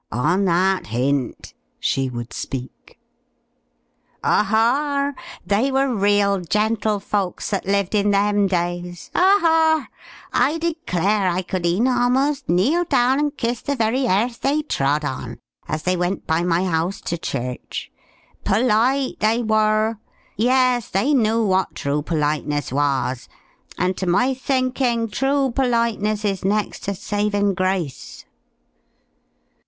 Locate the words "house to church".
16.65-17.91